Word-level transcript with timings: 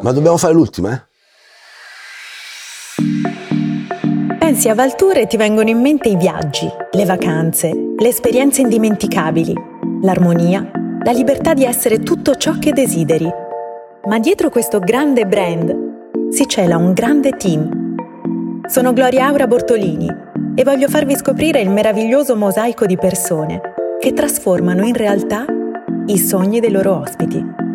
Ma 0.00 0.12
dobbiamo 0.12 0.36
fare 0.36 0.54
l'ultima, 0.54 0.92
eh? 0.92 1.06
Pensi 4.38 4.68
a 4.68 4.74
Valtour 4.74 5.18
e 5.18 5.26
ti 5.26 5.36
vengono 5.36 5.68
in 5.68 5.78
mente 5.78 6.08
i 6.08 6.16
viaggi, 6.16 6.68
le 6.92 7.04
vacanze, 7.04 7.70
le 7.96 8.08
esperienze 8.08 8.62
indimenticabili, 8.62 9.52
l'armonia, 10.02 10.70
la 11.04 11.12
libertà 11.12 11.54
di 11.54 11.64
essere 11.64 12.00
tutto 12.00 12.34
ciò 12.34 12.58
che 12.58 12.72
desideri. 12.72 13.30
Ma 14.06 14.18
dietro 14.18 14.48
questo 14.48 14.78
grande 14.78 15.26
brand 15.26 16.30
si 16.30 16.46
cela 16.46 16.76
un 16.76 16.92
grande 16.92 17.32
team. 17.32 17.94
Sono 18.66 18.92
Gloria 18.92 19.26
Aura 19.26 19.46
Bortolini 19.46 20.08
e 20.54 20.64
voglio 20.64 20.88
farvi 20.88 21.14
scoprire 21.14 21.60
il 21.60 21.70
meraviglioso 21.70 22.34
mosaico 22.34 22.86
di 22.86 22.96
persone 22.96 23.60
che 24.00 24.12
trasformano 24.12 24.84
in 24.84 24.94
realtà 24.94 25.44
i 26.06 26.18
sogni 26.18 26.58
dei 26.58 26.70
loro 26.70 27.00
ospiti. 27.00 27.67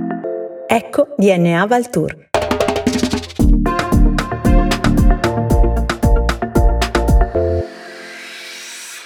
Ecco 0.76 1.10
DNA 1.18 1.68
Valtour. 1.68 2.30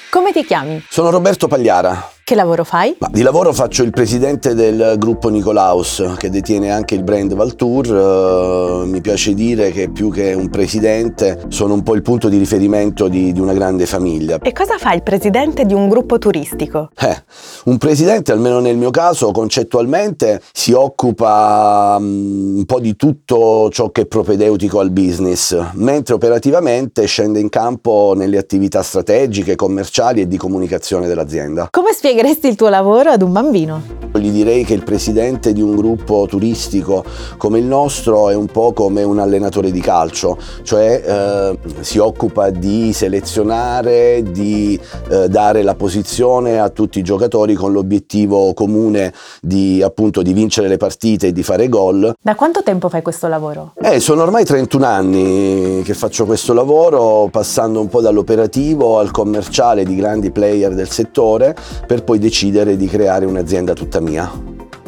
Come 0.10 0.32
ti 0.32 0.46
chiami? 0.46 0.86
Sono 0.88 1.10
Roberto 1.10 1.50
Pagliara. 1.50 2.17
Che 2.28 2.36
lavoro 2.36 2.66
fai? 2.66 2.94
Ma 3.00 3.08
di 3.10 3.22
lavoro 3.22 3.54
faccio 3.54 3.84
il 3.84 3.92
presidente 3.92 4.54
del 4.54 4.96
gruppo 4.98 5.30
Nicolaus, 5.30 6.16
che 6.18 6.30
detiene 6.30 6.70
anche 6.70 6.94
il 6.94 7.02
brand 7.02 7.34
Valtour. 7.34 7.88
Uh, 7.88 8.86
mi 8.86 9.00
piace 9.00 9.34
dire 9.34 9.72
che 9.72 9.90
più 9.90 10.12
che 10.12 10.34
un 10.34 10.50
presidente 10.50 11.46
sono 11.48 11.74
un 11.74 11.84
po' 11.84 11.96
il 11.96 12.02
punto 12.02 12.28
di 12.28 12.38
riferimento 12.38 13.08
di, 13.08 13.32
di, 13.32 13.40
una 13.40 13.54
grande 13.54 13.86
famiglia. 13.86 14.40
E 14.42 14.52
cosa 14.52 14.78
fa 14.78 14.92
il 14.92 15.04
presidente 15.04 15.64
di 15.64 15.74
un 15.74 15.88
gruppo 15.88 16.18
turistico? 16.20 16.90
Eh, 17.00 17.16
un 17.64 17.78
presidente, 17.78 18.34
almeno 18.34 18.60
nel 18.60 18.76
mio 18.76 18.92
caso, 18.92 19.32
concettualmente 19.32 20.42
si 20.52 20.74
occupa 20.74 21.96
um, 21.98 22.58
un 22.58 22.66
po' 22.66 22.82
di 22.82 22.98
tutto 22.98 23.70
ciò 23.72 23.90
che 23.92 24.02
è 24.02 24.06
propedeutico 24.06 24.82
al 24.82 24.92
business, 24.92 25.58
mentre 25.76 26.16
operativamente 26.16 27.06
scende 27.06 27.40
in 27.40 27.48
campo 27.48 28.12
nelle 28.18 28.38
attività 28.38 28.84
strategiche, 28.84 29.56
commerciali 29.56 30.20
e 30.20 30.28
di 30.28 30.36
comunicazione 30.36 31.08
dell'azienda. 31.08 31.70
Come 31.72 31.94
spieghi 31.94 32.16
spiegheresti 32.18 32.48
il 32.48 32.56
tuo 32.56 32.70
lavoro 32.70 33.12
ad 33.12 33.22
un 33.22 33.32
bambino? 33.32 33.97
Gli 34.18 34.32
direi 34.32 34.64
che 34.64 34.74
il 34.74 34.84
presidente 34.84 35.54
di 35.54 35.62
un 35.62 35.76
gruppo 35.76 36.26
turistico 36.28 37.04
come 37.38 37.60
il 37.60 37.66
nostro 37.66 38.30
è 38.30 38.36
un 38.36 38.48
po' 38.48 38.74
come 38.74 39.04
un 39.04 39.20
allenatore 39.20 39.72
di 39.72 39.80
calcio, 39.80 40.38
cioè 40.64 41.04
eh, 41.06 41.58
si 41.82 41.98
occupa 41.98 42.50
di 42.50 42.94
selezionare, 42.94 44.24
di 44.24 44.80
eh, 45.10 45.30
dare 45.30 45.62
la 45.62 45.76
posizione 45.76 46.60
a 46.60 46.70
tutti 46.70 47.00
i 47.00 47.04
giocatori 47.04 47.54
con 47.54 47.72
l'obiettivo 47.72 48.54
comune 48.54 49.14
di 49.42 49.82
appunto 49.82 50.22
di 50.22 50.34
vincere 50.34 50.68
le 50.68 50.78
partite 50.78 51.28
e 51.28 51.32
di 51.32 51.44
fare 51.44 51.70
gol. 51.70 52.14
Da 52.20 52.36
quanto 52.36 52.64
tempo 52.64 52.90
fai 52.90 53.02
questo 53.02 53.28
lavoro? 53.28 53.74
Eh, 53.82 54.00
sono 54.00 54.24
ormai 54.24 54.46
31 54.46 54.86
anni 54.86 55.82
che 55.84 55.94
faccio 55.94 56.26
questo 56.26 56.54
lavoro, 56.54 57.30
passando 57.32 57.80
un 57.80 57.88
po' 57.88 58.02
dall'operativo 58.02 59.00
al 59.00 59.12
commerciale 59.12 59.84
di 59.84 59.96
grandi 59.96 60.32
player 60.32 60.74
del 60.74 60.90
settore 60.90 61.56
per 61.86 62.04
poi 62.04 62.20
decidere 62.20 62.76
di 62.78 62.88
creare 62.88 63.26
un'azienda 63.26 63.74
tutta 63.74 64.00
mia. 64.00 64.07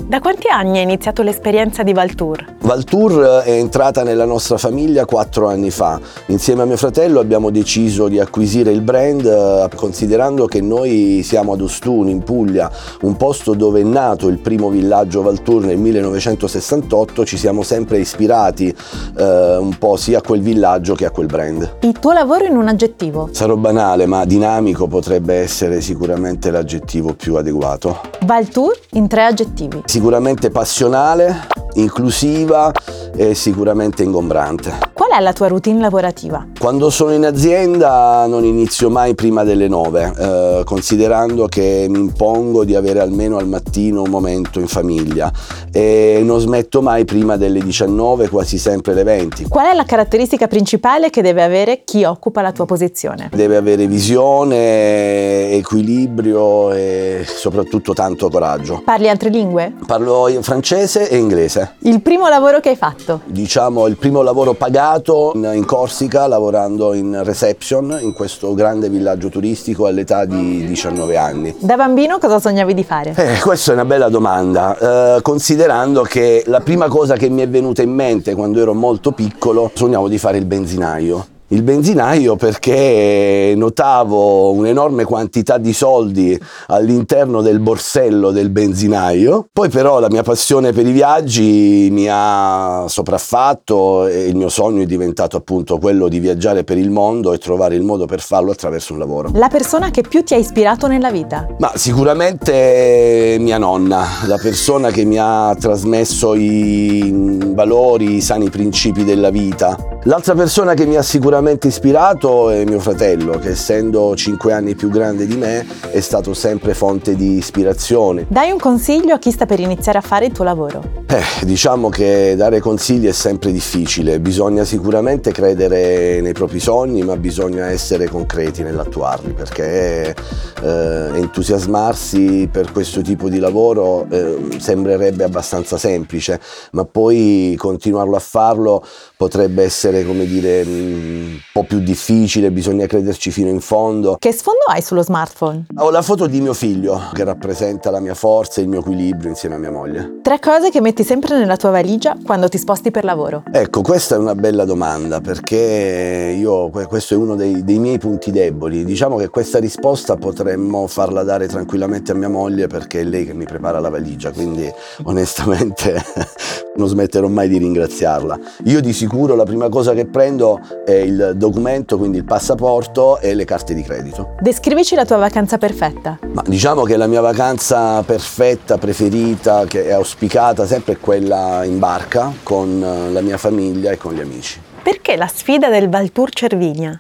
Da 0.10 0.20
quanti 0.20 0.48
anni 0.48 0.80
è 0.80 0.82
iniziato 0.82 1.22
l'esperienza 1.22 1.84
di 1.84 1.94
Valtour? 1.94 2.58
Valtour 2.62 3.42
è 3.44 3.52
entrata 3.52 4.04
nella 4.04 4.26
nostra 4.26 4.58
famiglia 4.58 5.06
quattro 5.06 5.48
anni 5.48 5.72
fa. 5.72 6.00
Insieme 6.28 6.64
a 6.64 6.66
mio 6.66 6.78
fratello 6.78 7.20
abbiamo 7.20 7.50
deciso 7.50 8.08
di 8.08 8.20
acquisire 8.20 8.72
il 8.72 8.82
brand 8.82 9.26
eh, 9.26 9.70
considerando 9.76 10.46
che 10.46 10.62
noi 10.62 11.22
siamo 11.24 11.54
ad 11.54 11.62
Ostuni, 11.62 12.12
in 12.12 12.24
Puglia, 12.24 12.70
un 13.02 13.16
posto 13.18 13.54
dove 13.54 13.82
è 13.82 13.84
nato 13.84 14.28
il 14.28 14.40
primo 14.40 14.70
villaggio 14.70 15.22
Valtour 15.22 15.66
nel 15.66 15.78
1968. 15.78 17.26
Ci 17.26 17.38
siamo 17.38 17.64
sempre 17.64 18.00
ispirati 18.00 18.76
eh, 19.18 19.58
un 19.58 19.78
po' 19.78 19.96
sia 19.96 20.20
a 20.20 20.22
quel 20.22 20.42
villaggio 20.42 20.96
che 20.96 21.06
a 21.06 21.12
quel 21.12 21.28
brand. 21.28 21.78
Il 21.82 21.98
tuo 22.00 22.12
lavoro 22.12 22.46
in 22.46 22.56
un 22.56 22.68
aggettivo? 22.68 23.30
Sarò 23.32 23.56
banale, 23.56 24.06
ma 24.06 24.26
dinamico 24.26 24.88
potrebbe 24.88 25.36
essere 25.36 25.82
sicuramente 25.82 26.52
l'aggettivo 26.52 27.14
più 27.14 27.36
adeguato. 27.36 28.02
Valtour 28.26 28.78
in 28.92 29.08
tre 29.08 29.24
aggettivi 29.24 29.84
sicuramente 29.86 30.50
passionale, 30.50 31.48
inclusiva 31.80 32.72
e 33.16 33.34
sicuramente 33.34 34.04
ingombrante. 34.04 34.99
Qual 35.10 35.22
è 35.22 35.24
la 35.24 35.34
tua 35.34 35.48
routine 35.48 35.80
lavorativa? 35.80 36.46
Quando 36.60 36.92
sono 36.92 37.14
in 37.14 37.26
azienda 37.26 38.28
non 38.28 38.46
inizio 38.46 38.92
mai 38.92 39.16
prima 39.16 39.44
delle 39.44 39.68
9, 39.68 40.14
eh, 40.16 40.62
considerando 40.64 41.48
che 41.48 41.88
mi 41.90 41.98
impongo 41.98 42.64
di 42.64 42.76
avere 42.76 43.00
almeno 43.00 43.38
al 43.38 43.48
mattino 43.48 44.04
un 44.04 44.10
momento 44.12 44.60
in 44.60 44.68
famiglia 44.68 45.32
e 45.72 46.22
non 46.24 46.40
smetto 46.40 46.84
mai 46.84 47.06
prima 47.06 47.38
delle 47.38 47.60
19, 47.60 48.30
quasi 48.30 48.60
sempre 48.60 48.94
le 48.94 49.02
20. 49.02 49.48
Qual 49.48 49.66
è 49.66 49.74
la 49.74 49.84
caratteristica 49.84 50.46
principale 50.46 51.10
che 51.10 51.24
deve 51.24 51.42
avere 51.42 51.82
chi 51.86 52.04
occupa 52.04 52.44
la 52.44 52.52
tua 52.52 52.68
posizione? 52.68 53.32
Deve 53.34 53.56
avere 53.56 53.88
visione, 53.88 55.54
equilibrio 55.54 56.72
e 56.72 57.26
soprattutto 57.26 57.94
tanto 57.94 58.30
coraggio. 58.30 58.84
Parli 58.86 59.10
altre 59.10 59.30
lingue? 59.30 59.74
Parlo 59.88 60.28
francese 60.42 61.10
e 61.10 61.18
inglese. 61.18 61.78
Il 61.80 62.00
primo 62.04 62.30
lavoro 62.30 62.60
che 62.60 62.70
hai 62.70 62.76
fatto? 62.76 63.22
Diciamo 63.26 63.88
il 63.88 63.98
primo 63.98 64.22
lavoro 64.22 64.54
pagato 64.54 64.98
in 65.12 65.64
Corsica 65.66 66.28
lavorando 66.28 66.94
in 66.94 67.24
reception 67.24 67.98
in 68.02 68.14
questo 68.14 68.54
grande 68.54 68.90
villaggio 68.90 69.30
turistico 69.30 69.88
all'età 69.88 70.26
di 70.26 70.66
19 70.68 71.18
anni. 71.18 71.56
Da 71.60 71.76
bambino 71.76 72.20
cosa 72.20 72.40
sognavi 72.40 72.74
di 72.74 72.84
fare? 72.84 73.14
Eh, 73.16 73.40
questa 73.42 73.72
è 73.72 73.74
una 73.74 73.86
bella 73.86 74.10
domanda, 74.10 75.16
eh, 75.16 75.22
considerando 75.22 76.04
che 76.04 76.44
la 76.46 76.60
prima 76.60 76.88
cosa 76.88 77.16
che 77.16 77.28
mi 77.30 77.42
è 77.42 77.50
venuta 77.50 77.82
in 77.82 77.92
mente 77.92 78.36
quando 78.36 78.62
ero 78.62 78.74
molto 78.74 79.12
piccolo 79.12 79.72
sognavo 79.74 80.08
di 80.08 80.18
fare 80.18 80.38
il 80.38 80.46
benzinaio 80.46 81.38
il 81.50 81.64
benzinaio 81.64 82.36
perché 82.36 83.54
notavo 83.56 84.52
un'enorme 84.52 85.04
quantità 85.04 85.58
di 85.58 85.74
soldi 85.74 86.40
all'interno 86.68 87.42
del 87.42 87.60
borsello 87.60 88.32
del 88.32 88.50
benzinaio. 88.50 89.48
Poi 89.52 89.70
però 89.70 90.00
la 90.00 90.10
mia 90.10 90.24
passione 90.24 90.72
per 90.72 90.86
i 90.86 90.92
viaggi 90.92 91.90
mi 91.92 92.08
ha 92.10 92.86
sopraffatto 92.88 94.08
e 94.08 94.28
il 94.28 94.36
mio 94.36 94.50
sogno 94.50 94.84
è 94.84 94.86
diventato 94.86 95.38
appunto 95.38 95.78
quello 95.78 96.08
di 96.08 96.20
viaggiare 96.20 96.64
per 96.64 96.78
il 96.78 96.92
mondo 96.92 97.34
e 97.34 97.38
trovare 97.38 97.76
il 97.76 97.84
modo 97.84 98.06
per 98.06 98.22
farlo 98.22 98.52
attraverso 98.52 98.94
un 98.94 99.00
lavoro. 99.00 99.32
La 99.34 99.50
persona 99.50 99.90
che 99.90 100.02
più 100.02 100.24
ti 100.24 100.34
ha 100.34 100.38
ispirato 100.38 100.88
nella 100.88 101.12
vita? 101.12 101.48
Ma 101.60 101.72
sicuramente 101.76 103.38
mia 103.40 103.58
nonna, 103.58 104.06
la 104.26 104.38
persona 104.42 104.92
che 104.92 105.04
mi 105.04 105.18
ha 105.20 105.56
trasmesso 105.60 106.36
i 106.36 107.40
valori, 107.54 108.16
i 108.16 108.22
sani 108.22 108.50
principi 108.50 109.04
della 109.04 109.30
vita. 109.30 109.76
L'altra 110.04 110.34
persona 110.34 110.76
che 110.76 110.86
mi 110.86 110.96
ha 110.96 111.02
sicuramente 111.02 111.68
ispirato 111.68 112.50
è 112.50 112.64
mio 112.64 112.80
fratello, 112.80 113.38
che 113.38 113.50
essendo 113.50 114.16
5 114.16 114.54
anni 114.54 114.74
più 114.74 114.90
grande 114.90 115.26
di 115.26 115.36
me 115.36 115.68
è 115.92 116.00
stato 116.00 116.34
sempre 116.34 116.74
fonte 116.74 117.16
di 117.16 117.34
ispirazione. 117.34 118.26
Dai 118.30 118.50
un 118.52 118.60
consiglio 118.60 119.14
a 119.14 119.20
chi 119.20 119.30
sta 119.32 119.46
per 119.46 119.60
iniziare 119.60 119.98
a 119.98 120.02
fare 120.02 120.28
il 120.28 120.32
tuo 120.32 120.46
lavoro. 120.46 121.00
Eh, 121.06 121.46
diciamo 121.46 121.90
che 121.90 122.36
dare 122.38 122.62
consigli 122.62 123.08
è 123.08 123.12
sempre 123.12 123.52
difficile, 123.52 124.22
bisogna 124.22 124.64
sicuramente 124.64 125.32
credere 125.32 126.22
nei 126.22 126.34
propri 126.34 126.60
sogni, 126.60 127.02
ma 127.02 127.18
bisogna 127.18 127.68
essere 127.68 128.08
concreti 128.08 128.64
nell'attuarli, 128.64 129.34
perché 129.34 130.16
eh, 130.62 131.10
entusiasmarsi 131.16 132.48
per 132.52 132.72
questo 132.72 133.02
tipo 133.02 133.28
di 133.28 133.40
lavoro 133.40 134.06
eh, 134.10 134.38
sembrerebbe 134.60 135.24
abbastanza 135.24 135.78
semplice, 135.78 136.40
ma 136.74 136.86
poi 136.86 137.56
continuarlo 137.58 138.16
a 138.16 138.20
farlo 138.20 138.86
potrebbe 139.18 139.64
essere, 139.64 139.89
come 140.06 140.26
dire, 140.26 140.62
un 140.62 141.38
po' 141.52 141.64
più 141.64 141.80
difficile, 141.80 142.52
bisogna 142.52 142.86
crederci 142.86 143.32
fino 143.32 143.50
in 143.50 143.60
fondo. 143.60 144.18
Che 144.20 144.32
sfondo 144.32 144.66
hai 144.68 144.82
sullo 144.82 145.04
smartphone? 145.04 145.66
Ho 145.78 145.90
la 145.90 146.02
foto 146.02 146.28
di 146.28 146.42
mio 146.42 146.54
figlio, 146.54 147.02
che 147.14 147.24
rappresenta 147.24 147.90
la 147.90 148.00
mia 148.00 148.16
forza 148.16 148.60
e 148.60 148.64
il 148.64 148.70
mio 148.70 148.80
equilibrio 148.80 149.30
insieme 149.30 149.56
a 149.56 149.58
mia 149.58 149.72
moglie. 149.72 150.20
Tre 150.22 150.40
cose 150.40 150.70
che 150.70 150.82
metti 150.82 151.04
sempre 151.04 151.38
nella 151.38 151.58
tua 151.58 151.70
valigia 151.72 152.16
quando 152.24 152.48
ti 152.48 152.58
sposti 152.58 152.92
per 152.92 153.04
lavoro. 153.04 153.44
Ecco, 153.52 153.82
questa 153.82 154.16
è 154.16 154.18
una 154.18 154.36
bella 154.36 154.66
domanda, 154.66 155.22
perché 155.22 156.36
io, 156.38 156.70
questo 156.70 157.14
è 157.14 157.18
uno 157.18 157.36
dei, 157.36 157.64
dei 157.64 157.80
miei 157.80 157.98
punti 157.98 158.32
deboli. 158.32 158.86
Diciamo 158.86 159.18
che 159.18 159.30
questa 159.30 159.60
risposta 159.60 160.16
potremmo 160.16 160.88
farla 160.88 161.24
dare 161.24 161.48
tranquillamente 161.48 162.12
a 162.12 162.16
mia 162.16 162.30
moglie, 162.30 162.68
perché 162.68 163.02
è 163.02 163.04
lei 163.04 163.26
che 163.26 163.34
mi 163.34 163.46
prepara 163.46 163.80
la 163.80 163.90
valigia, 163.90 164.32
quindi 164.32 164.72
onestamente 165.04 166.02
non 166.76 166.88
smetterò 166.88 167.28
mai 167.28 167.48
di 167.48 167.58
ringraziarla. 167.58 168.40
Io 168.66 168.82
di 168.82 168.94
sicuro 168.94 169.36
la 169.36 169.44
prima 169.44 169.70
cosa 169.70 169.94
che 169.94 170.06
prendo 170.06 170.60
è 170.86 170.92
il 170.92 171.34
documento, 171.36 171.98
quindi 171.98 172.18
il 172.18 172.26
passaporto 172.26 173.20
e 173.20 173.34
le 173.34 173.46
carte 173.46 173.74
di 173.74 173.84
credito. 173.84 174.36
Descrivici 174.40 174.96
la 174.96 175.06
tua 175.06 175.18
vacanza 175.18 175.58
perfetta. 175.58 176.20
Ma 176.32 176.44
diciamo 176.46 176.84
che 176.84 176.98
la 176.98 177.08
mia 177.08 177.22
vacanza 177.22 178.02
perfetta, 178.04 178.78
preferita, 178.78 179.66
che 179.66 179.86
è 179.86 179.92
auspicata 179.92 180.66
sempre 180.66 180.94
è 180.94 180.98
quella 181.00 181.64
in 181.64 181.80
barca 181.80 182.32
con 182.44 182.80
la 183.12 183.22
mia 183.22 183.38
famiglia 183.38 183.92
e 183.92 183.98
con 183.98 184.14
gli 184.14 184.22
amici. 184.22 184.60
Perché 184.82 185.16
la 185.16 185.28
sfida 185.28 185.70
del 185.70 185.90
Valtour 185.90 186.30
Cervinia? 186.32 187.00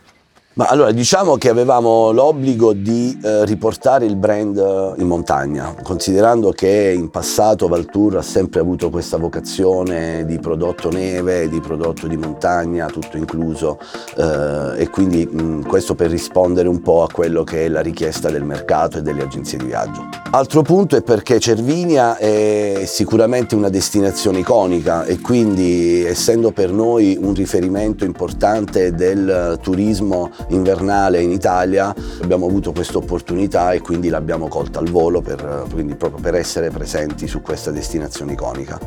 Ma 0.59 0.65
allora 0.65 0.91
diciamo 0.91 1.37
che 1.37 1.47
avevamo 1.47 2.11
l'obbligo 2.11 2.73
di 2.73 3.17
eh, 3.23 3.45
riportare 3.45 4.05
il 4.05 4.17
brand 4.17 4.57
eh, 4.57 5.01
in 5.01 5.07
montagna, 5.07 5.73
considerando 5.83 6.51
che 6.51 6.93
in 6.93 7.09
passato 7.09 7.69
Valtour 7.69 8.17
ha 8.17 8.21
sempre 8.21 8.59
avuto 8.59 8.89
questa 8.89 9.15
vocazione 9.15 10.25
di 10.25 10.37
prodotto 10.37 10.91
neve, 10.91 11.47
di 11.47 11.61
prodotto 11.61 12.07
di 12.07 12.17
montagna, 12.17 12.87
tutto 12.87 13.15
incluso, 13.15 13.79
eh, 14.17 14.81
e 14.81 14.89
quindi 14.89 15.25
mh, 15.25 15.65
questo 15.65 15.95
per 15.95 16.09
rispondere 16.09 16.67
un 16.67 16.81
po' 16.81 17.03
a 17.03 17.07
quello 17.09 17.45
che 17.45 17.63
è 17.63 17.69
la 17.69 17.79
richiesta 17.79 18.29
del 18.29 18.43
mercato 18.43 18.97
e 18.97 19.01
delle 19.01 19.23
agenzie 19.23 19.57
di 19.59 19.63
viaggio. 19.63 20.09
Altro 20.31 20.61
punto 20.61 20.97
è 20.97 21.01
perché 21.01 21.39
Cervinia 21.39 22.17
è 22.17 22.83
sicuramente 22.85 23.55
una 23.55 23.69
destinazione 23.69 24.39
iconica 24.39 25.05
e 25.05 25.21
quindi 25.21 26.03
essendo 26.03 26.51
per 26.51 26.73
noi 26.73 27.17
un 27.17 27.33
riferimento 27.33 28.03
importante 28.03 28.93
del 28.93 29.57
turismo 29.61 30.29
invernale 30.49 31.21
in 31.21 31.31
Italia 31.31 31.93
abbiamo 32.21 32.45
avuto 32.45 32.71
questa 32.71 32.97
opportunità 32.97 33.73
e 33.73 33.81
quindi 33.81 34.09
l'abbiamo 34.09 34.47
colta 34.47 34.79
al 34.79 34.89
volo 34.89 35.21
per, 35.21 35.65
proprio 35.97 36.21
per 36.21 36.35
essere 36.35 36.69
presenti 36.69 37.27
su 37.27 37.41
questa 37.41 37.71
destinazione 37.71 38.33
iconica. 38.33 38.79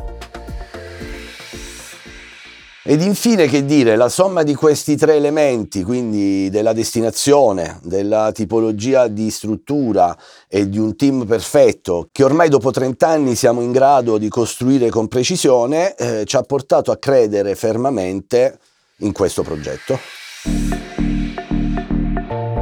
Ed 2.85 3.01
infine 3.01 3.47
che 3.47 3.63
dire, 3.63 3.95
la 3.95 4.09
somma 4.09 4.43
di 4.43 4.53
questi 4.55 4.97
tre 4.97 5.15
elementi, 5.15 5.83
quindi 5.83 6.49
della 6.49 6.73
destinazione, 6.73 7.79
della 7.81 8.33
tipologia 8.33 9.07
di 9.07 9.31
struttura 9.31 10.17
e 10.49 10.67
di 10.67 10.79
un 10.79 10.93
team 10.97 11.25
perfetto, 11.25 12.09
che 12.11 12.25
ormai 12.25 12.49
dopo 12.49 12.71
30 12.71 13.07
anni 13.07 13.35
siamo 13.35 13.61
in 13.61 13.71
grado 13.71 14.17
di 14.17 14.27
costruire 14.27 14.89
con 14.89 15.07
precisione, 15.07 15.95
eh, 15.95 16.25
ci 16.25 16.35
ha 16.35 16.41
portato 16.41 16.91
a 16.91 16.97
credere 16.97 17.55
fermamente 17.55 18.59
in 18.97 19.13
questo 19.13 19.43
progetto. 19.43 20.92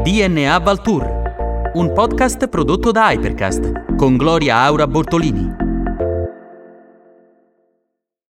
DNA 0.03 0.57
Valtour, 0.57 1.71
un 1.75 1.94
podcast 1.94 2.48
prodotto 2.48 2.92
da 2.92 3.12
Hypercast 3.12 3.95
con 3.95 4.18
Gloria 4.18 4.57
Aura 4.57 4.88
Bortolini. 4.88 5.70